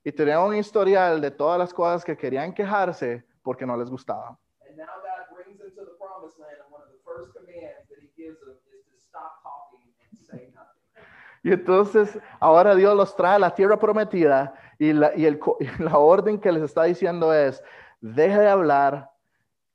[0.03, 4.37] Y tenían un historial de todas las cosas que querían quejarse porque no les gustaba.
[4.69, 7.89] And now God brings them to the promised land, and one of the first commands
[7.89, 10.83] that He gives them is to stop talking and say nothing.
[11.43, 15.65] Y entonces ahora Dios los trae a la tierra prometida y la, y el y
[15.83, 17.63] la orden que les está diciendo es,
[18.01, 19.09] deje de hablar,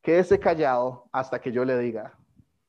[0.03, 2.13] quédese callado hasta que yo le diga.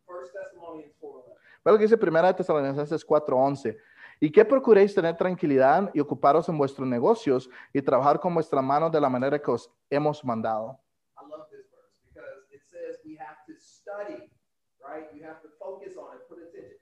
[0.06, 1.36] First Thessalonians 4:11.
[1.66, 3.78] Ve lo que dice 1 Tesalonicenses 4:11.
[4.20, 8.92] ¿Y qué procuréis tener tranquilidad y ocuparos en vuestros negocios y trabajar con vuestras manos
[8.92, 10.80] de la manera que os hemos mandado?
[11.18, 14.32] I love this verse because it says we have to study,
[14.80, 15.12] right?
[15.14, 16.80] You have to focus on it, put attention.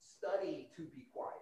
[0.00, 1.41] Study to be quiet.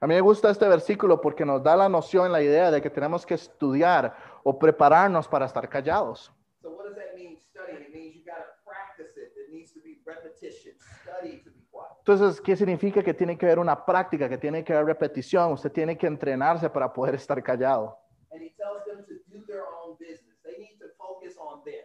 [0.00, 2.90] A mí me gusta este versículo porque nos da la noción, la idea de que
[2.90, 6.32] tenemos que estudiar o prepararnos para estar callados.
[6.62, 7.36] So what does that mean?
[7.36, 7.82] Studying.
[7.82, 9.32] It means you got to practice it.
[9.36, 10.74] It needs to be repetition.
[11.02, 11.88] Study to be quiet.
[11.98, 15.52] Entonces, ¿qué significa que tiene que haber una práctica, que tiene que haber repetición?
[15.52, 17.98] Usted tiene que entrenarse para poder estar callado.
[18.30, 20.40] And he tells them to do their own business.
[20.44, 21.84] They need to focus on them.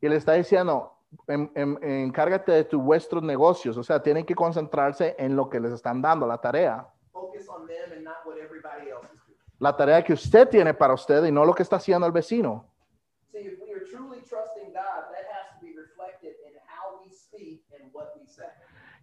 [0.00, 0.96] Y le está diciendo,
[1.28, 5.60] en- en- encárgate de tus vuestros negocios, o sea, tienen que concentrarse en lo que
[5.60, 6.88] les están dando, la tarea.
[7.12, 9.38] Focus on them and not what everybody else is doing.
[9.58, 12.64] La tarea que usted tiene para usted y no lo que está haciendo el vecino.
[13.30, 17.10] See, if we are truly trusting God, that has to be reflected in how we
[17.12, 18.48] speak and what we say.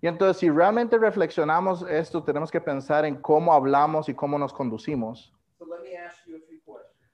[0.02, 4.54] Y entonces, si realmente reflexionamos esto, tenemos que pensar en cómo hablamos y cómo nos
[4.54, 5.34] conducimos.
[5.58, 7.12] So let me ask you a few questions.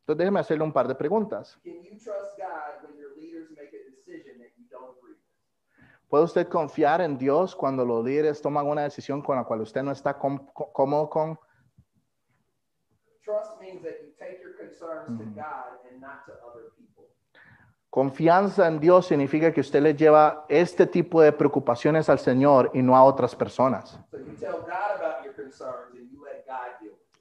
[0.00, 1.58] Entonces, déjeme hacerle un par de preguntas.
[1.62, 5.20] Can you trust God when your leaders make a decision that you don't agree with?
[6.12, 9.82] ¿Puede usted confiar en Dios cuando los líderes toman una decisión con la cual usted
[9.82, 11.40] no está cómodo con?
[17.88, 22.82] Confianza en Dios significa que usted le lleva este tipo de preocupaciones al Señor y
[22.82, 23.98] no a otras personas.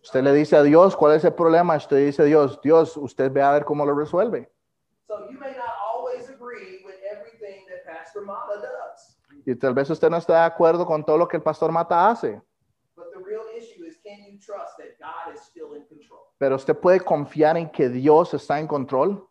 [0.01, 3.31] Usted le dice a Dios cuál es el problema, usted dice a Dios, Dios, usted
[3.31, 4.51] ve a ver cómo lo resuelve.
[5.11, 9.89] So you may not always agree with everything that Pastor Mata does, Y tal vez
[9.89, 12.41] usted no está de acuerdo con todo lo que el pastor Mata hace,
[12.95, 16.19] but the real issue is can you trust that God is still in control?
[16.37, 19.27] pero usted puede confiar en que Dios está en control.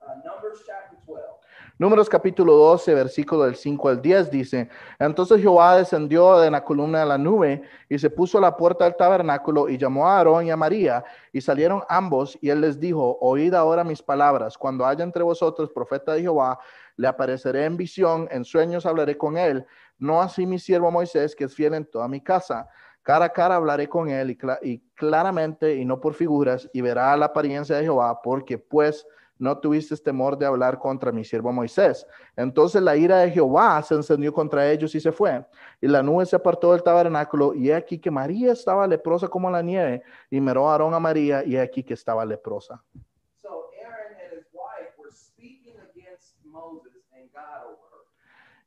[0.00, 1.34] Uh, Numbers chapter 12.
[1.76, 7.00] Números capítulo 12, versículo del 5 al 10 dice, entonces Jehová descendió de la columna
[7.00, 10.46] de la nube y se puso a la puerta del tabernáculo y llamó a Aarón
[10.46, 14.86] y a María y salieron ambos y él les dijo, oíd ahora mis palabras, cuando
[14.86, 16.60] haya entre vosotros profeta de Jehová,
[16.96, 19.64] le apareceré en visión, en sueños hablaré con él,
[19.98, 22.68] no así mi siervo Moisés, que es fiel en toda mi casa.
[23.02, 26.80] Cara a cara hablaré con él y, cla- y claramente y no por figuras y
[26.80, 31.52] verá la apariencia de Jehová, porque pues no tuviste temor de hablar contra mi siervo
[31.52, 32.06] Moisés.
[32.36, 35.44] Entonces la ira de Jehová se encendió contra ellos y se fue.
[35.80, 39.50] Y la nube se apartó del tabernáculo y he aquí que María estaba leprosa como
[39.50, 40.02] la nieve.
[40.30, 42.80] Y miró a Aarón a María y he aquí que estaba leprosa.
[43.42, 48.04] So Aaron and his wife were speaking against Moses and God over her.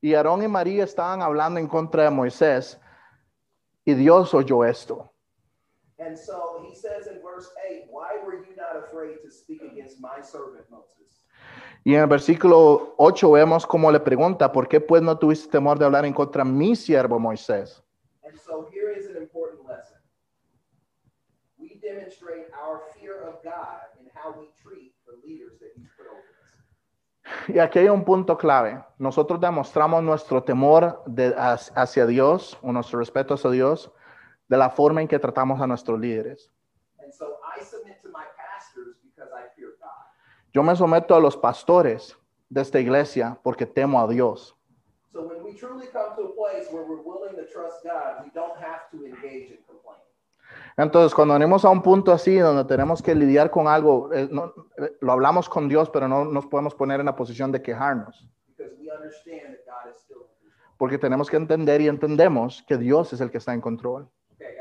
[0.01, 2.79] Y Aarón y María estaban hablando en contra de Moisés.
[3.85, 5.11] Y Dios oyó esto.
[5.99, 9.99] And so he says in verse 8, Why were you not afraid to speak against
[9.99, 11.25] my servant Moses?
[11.83, 15.79] Y en el versículo 8 vemos cómo le pregunta, ¿por qué pues no tuviste temor
[15.79, 17.81] de hablar en contra de mi siervo Moisés?
[18.23, 19.97] And so here is an important lesson.
[21.57, 26.07] We demonstrate our fear of God in how we treat the leaders that he's put
[26.07, 27.36] over us.
[27.47, 28.83] Y aquí hay un punto clave.
[28.97, 33.91] Nosotros demostramos nuestro temor de- hacia Dios, o nuestro respeto hacia Dios,
[34.47, 36.51] de la forma en que tratamos a nuestros líderes.
[36.99, 39.89] And so I submit to my pastors because I fear God.
[40.53, 42.17] Yo me someto a los pastores
[42.49, 44.53] de esta iglesia porque temo a Dios.
[45.13, 48.29] So when we truly come to a place where we're willing to trust God, we
[48.33, 49.57] don't have to engage in.
[50.77, 54.53] Entonces, cuando venimos a un punto así donde tenemos que lidiar con algo, eh, no-
[54.77, 58.29] eh, lo hablamos con Dios, pero no nos podemos poner en la posición de quejarnos,
[60.77, 64.07] porque tenemos que entender y entendemos que Dios es el que está en control.
[64.35, 64.55] Okay,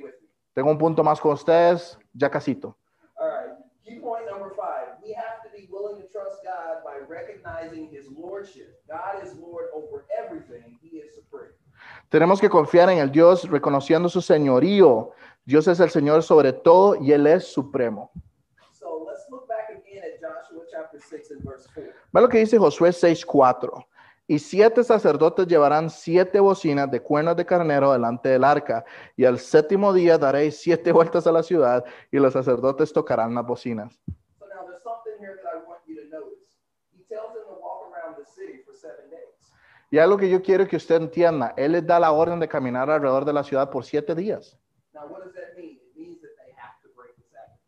[0.00, 0.08] you.
[0.52, 2.76] Tengo un punto más con ustedes, ya casito.
[3.16, 3.56] All right.
[3.84, 4.98] Key point number five.
[5.02, 8.82] We have to be willing to trust God by recognizing his lordship.
[8.88, 10.69] God is Lord over everything.
[12.10, 15.12] Tenemos que confiar en el Dios reconociendo su señorío.
[15.44, 18.10] Dios es el Señor sobre todo y Él es supremo.
[18.72, 21.92] So let's look back again at Joshua chapter 6 and verse 4.
[22.12, 23.86] Ve lo que dice Josué 6:4.
[24.26, 28.84] Y siete sacerdotes llevarán siete bocinas de cuernos de carnero delante del arca,
[29.16, 33.46] y al séptimo día daréis siete vueltas a la ciudad, y los sacerdotes tocarán las
[33.46, 34.00] bocinas.
[34.36, 36.42] So now there's something here that I want you to notice.
[36.92, 39.30] He tells them to walk around the city for seven days.
[39.90, 42.88] Y algo que yo quiero que usted entienda, Él les da la orden de caminar
[42.88, 44.56] alrededor de la ciudad por siete días.
[44.94, 45.80] Now, what does that mean?
[45.82, 47.58] It means that they have to break the Sabbath.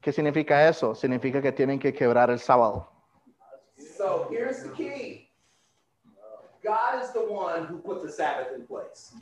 [0.00, 0.94] ¿Qué significa eso?
[0.94, 2.88] Significa que tienen que quebrar el sábado.
[3.76, 5.24] So here's the key
[6.64, 9.12] God is the one who put the Sabbath in place.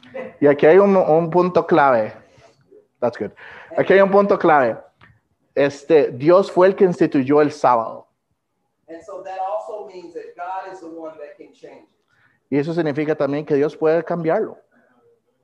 [0.40, 2.12] Y aquí hay un, un punto clave.
[3.00, 3.32] That's good.
[3.76, 4.78] Aquí hay un punto clave.
[5.54, 8.06] Este, Dios fue el que instituyó el sábado.
[12.50, 14.58] Y eso significa también que Dios puede cambiarlo.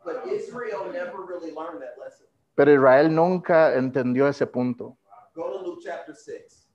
[0.04, 2.26] But Israel never really learned that lesson.
[2.54, 4.96] Pero Israel nunca entendió ese punto.
[5.34, 6.68] Go to Luke chapter 6.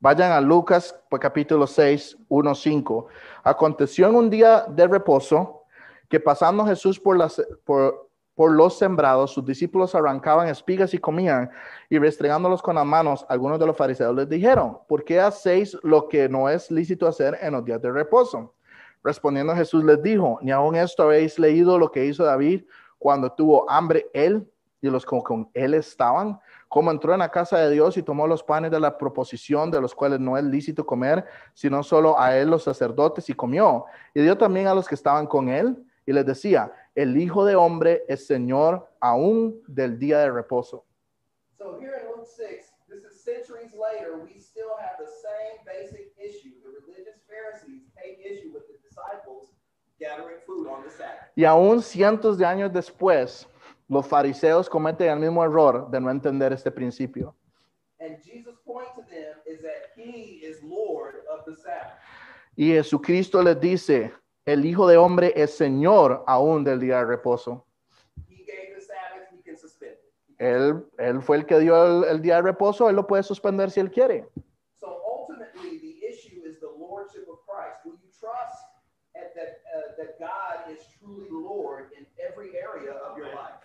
[0.00, 3.06] Vayan a Lucas pues, capítulo 6, 1, 5.
[3.44, 5.64] Aconteció en un día de reposo
[6.08, 8.09] que pasando Jesús por, las, por,
[8.40, 11.50] por los sembrados, sus discípulos arrancaban espigas y comían,
[11.90, 16.08] y restregándolos con las manos, algunos de los fariseos les dijeron, ¿por qué hacéis lo
[16.08, 18.54] que no es lícito hacer en los días de reposo?
[19.04, 22.62] Respondiendo Jesús les dijo, ni aun esto habéis leído lo que hizo David
[22.98, 24.50] cuando tuvo hambre él
[24.80, 28.26] y los que con él estaban, como entró en la casa de Dios y tomó
[28.26, 32.34] los panes de la proposición, de los cuales no es lícito comer, sino solo a
[32.38, 33.84] él los sacerdotes, y comió.
[34.14, 35.76] Y dio también a los que estaban con él,
[36.06, 40.84] y les decía, el Hijo de Hombre es Señor aún del día de reposo.
[41.56, 46.12] So here in Luke 6, this is centuries later, we still have the same basic
[46.18, 46.54] issue.
[46.64, 49.52] The religious Pharisees take issue with the disciples
[49.98, 51.30] gathering food on the Sabbath.
[51.36, 53.46] Y aún cientos de años después,
[53.88, 57.34] los fariseos cometen el mismo error de no entender este principio.
[58.00, 61.98] And Jesus' point to them is that he is Lord of the Sabbath.
[62.56, 64.12] Y Jesucristo les dice,
[64.52, 67.64] el Hijo de Hombre es Señor aún del día de reposo.
[70.38, 73.70] Él, él fue el que dio el, el día de reposo, él lo puede suspender
[73.70, 74.26] si él quiere.
[74.72, 77.84] So ultimately, the issue is the lordship of Christ.
[77.84, 78.64] Will you trust
[79.14, 79.60] at that,
[79.98, 83.60] that God is truly Lord in every area of your life?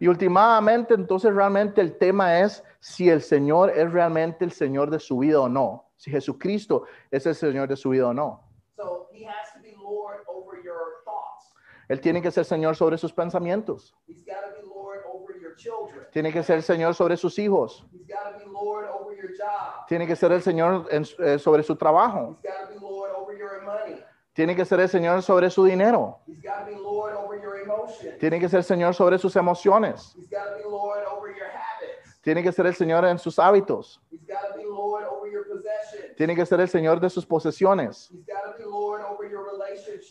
[0.00, 4.98] Y últimamente, entonces realmente el tema es si el Señor es realmente el Señor de
[4.98, 5.84] su vida o no.
[5.96, 8.42] Si Jesucristo es el Señor de su vida o no.
[8.76, 11.54] So he has to be Lord over your thoughts.
[11.88, 13.94] Él tiene que ser Señor sobre sus pensamientos.
[14.08, 16.06] He's got to be Lord over your children.
[16.12, 17.84] Tiene que ser Señor sobre sus hijos.
[17.92, 19.86] He's got to be Lord over your job.
[19.88, 22.36] Tiene que ser el Señor en- eh, sobre su trabajo.
[22.42, 24.02] He's got to be Lord over your money.
[24.34, 26.18] Tiene que ser el Señor sobre su dinero.
[26.26, 28.18] He's got to be Lord over your emotions.
[28.18, 30.12] Tiene que ser Señor sobre sus emociones.
[30.16, 32.20] He's got to be Lord over your habits.
[32.22, 34.00] Tiene que ser el Señor en sus hábitos.
[34.10, 36.16] He's got to be Lord over your possessions.
[36.16, 38.10] Tiene que ser el Señor de sus posesiones.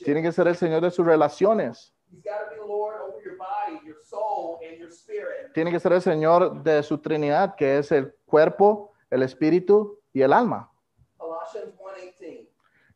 [0.04, 1.94] Tiene que ser el Señor de sus relaciones.
[2.12, 5.52] He's got to be Lord over your body, your soul, and your spirit.
[5.54, 10.22] Tiene que ser el Señor de su Trinidad, que es el cuerpo, el espíritu y
[10.22, 10.72] el alma.
[11.18, 12.48] Colossians 1:18.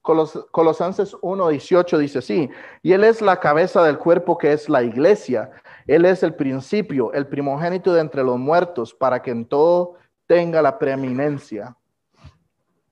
[0.02, 2.50] Colos- Colosenses 1:18 dice así,
[2.82, 5.52] y Él es la cabeza del cuerpo que es la iglesia.
[5.88, 9.96] Él es el principio, el primogénito de entre los muertos, para que en todo
[10.28, 11.76] tenga la preeminencia.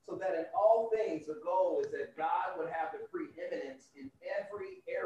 [0.05, 4.11] So that in all things the goal is that God would have the preeminence in
[4.21, 4.96] every area of our life.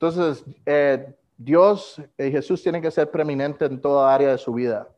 [0.00, 4.88] Entonces, eh, Dios y Jesús tienen que ser preeminente en toda área de su vida.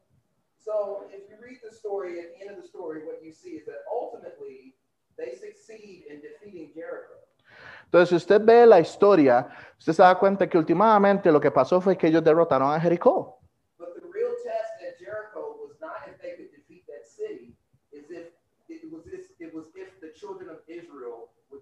[0.59, 3.57] So if you read the story, at the end of the story, what you see
[3.57, 4.77] is that ultimately
[5.17, 7.15] they succeed in defeating Jericho.
[7.87, 11.81] Entonces, si usted ve la historia, usted se da cuenta que últimamente lo que pasó
[11.81, 13.41] fue que ellos derrotaron a Jericó.
[13.79, 17.57] But the real test at Jericho was not if they could defeat that city,
[17.91, 18.31] is if
[18.69, 21.62] it was this, it was if the children of Israel would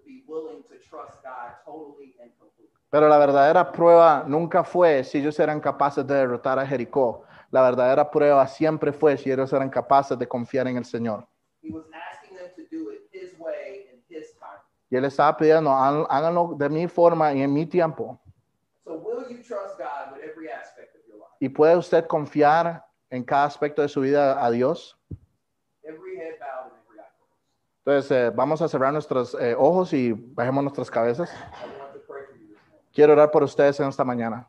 [2.89, 7.23] Pero la verdadera prueba nunca fue si ellos eran capaces de derrotar a Jericó.
[7.49, 11.25] La verdadera prueba siempre fue si ellos eran capaces de confiar en el Señor.
[11.63, 14.61] He was asking them to do it his way and his time.
[14.89, 18.19] Y él estaba pidiendo, "Há- háganlo de mi forma y en mi tiempo.
[18.83, 21.37] So will you trust God with every aspect of your life?
[21.39, 24.97] ¿Y puede usted confiar en cada aspecto de su vida a Dios?
[27.83, 31.31] Entonces, eh, vamos a cerrar nuestros eh, ojos y bajemos nuestras cabezas.
[32.93, 34.47] Quiero orar por ustedes en esta mañana.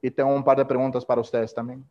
[0.00, 1.84] Y tengo un par de preguntas para ustedes también.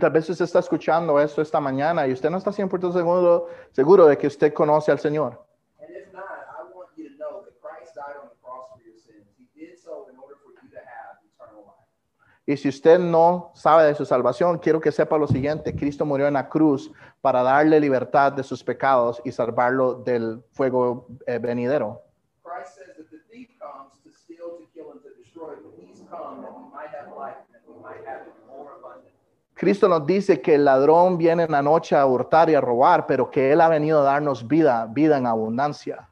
[0.00, 4.06] Tal vez usted está escuchando esto esta mañana y usted no está 100% seguro, seguro
[4.06, 5.46] de que usted conoce al Señor.
[5.80, 8.82] And if not, I want you to know that Christ died on the cross for
[8.82, 9.30] your sins.
[9.38, 11.86] He did so in order for you to have eternal life.
[12.46, 15.74] Y si usted no sabe de su salvación, quiero que sepa lo siguiente.
[15.74, 21.08] Cristo murió en la cruz para darle libertad de sus pecados y salvarlo del fuego
[21.26, 22.02] eh, venidero.
[29.56, 33.06] Cristo nos dice que el ladrón viene en la noche a hurtar y a robar,
[33.06, 36.10] pero que Él ha venido a darnos vida, vida en abundancia.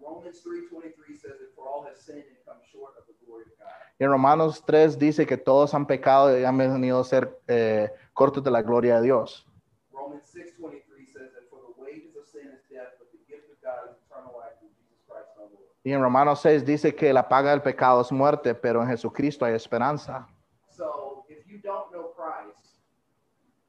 [0.00, 3.58] Romans 3.23 says that for all have sinned and come short of the glory of
[3.58, 3.68] God.
[3.91, 7.90] Y en Romanos 3 dice que todos han pecado y han venido a ser eh,
[8.12, 9.46] cortos de la gloria de Dios.
[9.92, 13.60] Romans 6.23 says that for the wages of sin is death, but the gift of
[13.62, 15.70] God is eternal life through Jesus Christ our Lord.
[15.84, 19.44] Y en Romanos 6 dice que la paga del pecado es muerte, pero en Jesucristo
[19.44, 20.26] hay esperanza.
[20.68, 22.74] So if you don't know Christ,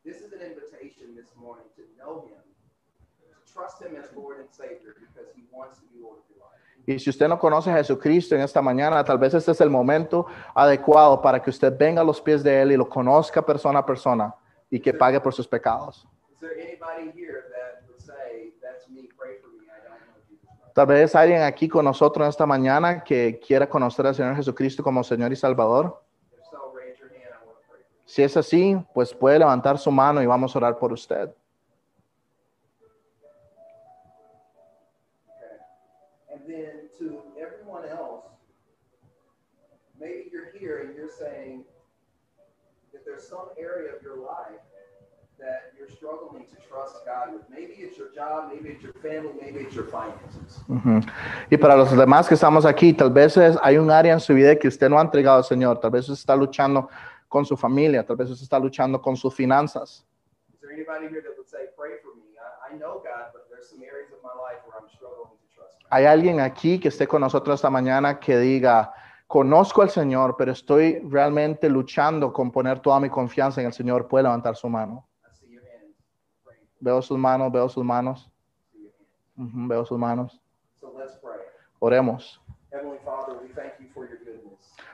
[0.03, 2.41] this is an invitation this morning to know him,
[3.19, 6.41] to trust him as Lord and Savior because he wants to be Lord of your
[6.41, 6.62] life.
[6.85, 9.69] Y si usted no conoce a Jesucristo en esta mañana, tal vez este es el
[9.69, 13.79] momento adecuado para que usted venga a los pies de Él y lo conozca persona
[13.79, 14.35] a persona
[14.69, 16.05] y que pague por sus pecados.
[20.73, 24.83] Tal vez alguien aquí con nosotros en esta mañana que quiera conocer al Señor Jesucristo
[24.83, 26.01] como Señor y Salvador.
[28.05, 31.29] Si es así, pues puede levantar su mano y vamos a orar por usted.
[43.33, 44.61] Some area of your life
[45.39, 47.43] that you're struggling to trust God with.
[47.49, 50.61] Maybe it's your job, maybe it's your family, maybe it's your finances.
[51.49, 54.33] Y para los demás que estamos aquí, tal vez es- hay un área en su
[54.33, 55.79] vida que usted no ha entregado al Señor.
[55.79, 56.87] Tal vez usted está luchando
[57.27, 60.05] con su familia, tal vez usted está luchando con sus finanzas.
[60.53, 62.37] Is there anybody here that would say, pray for me?
[62.37, 65.55] I, I know God, but there's some areas of my life where I'm struggling to
[65.55, 65.89] trust God.
[65.91, 68.93] Hay alguien aquí que esté con nosotros esta mañana que diga,
[69.33, 74.07] conozco al Señor, pero estoy realmente luchando con poner toda mi confianza en el Señor.
[74.07, 75.07] Puede levantar su mano.
[76.79, 78.29] Veo sus manos, veo sus manos,
[79.35, 80.39] veo sus manos.
[81.79, 82.39] Oremos.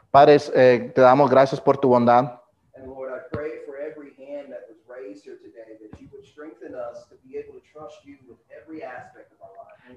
[0.10, 2.40] Padres, eh, te damos gracias por tu bondad.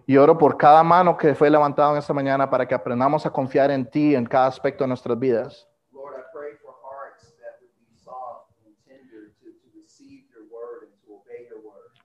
[0.07, 3.30] Y oro por cada mano que fue levantada en esta mañana para que aprendamos a
[3.30, 5.68] confiar en ti en cada aspecto de nuestras vidas.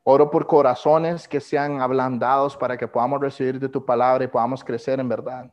[0.04, 4.64] Oro por corazones que sean ablandados para que podamos recibir de tu palabra y podamos
[4.64, 5.52] crecer en verdad.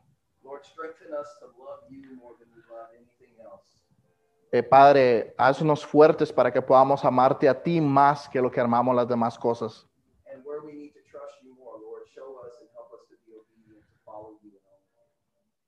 [4.55, 8.95] Eh, Padre, haznos fuertes para que podamos amarte a ti más que lo que amamos
[8.95, 9.85] las demás cosas.
[10.33, 13.15] And where we need to trust you more, Lord, show us and help us to
[13.27, 15.11] be obedient to follow you in all things.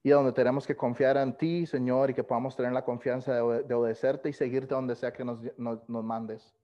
[0.07, 3.41] Y donde tenemos que confiar en ti, Señor, y que podamos tener la confianza de,
[3.41, 6.55] obede- de obedecerte y seguirte donde sea que nos, nos- nos mandes.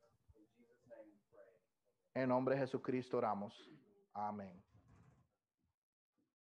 [2.13, 3.69] En nombre de Jesucristo oramos.
[4.13, 4.62] Amén.